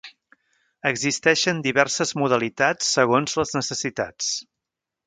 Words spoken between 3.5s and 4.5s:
necessitats.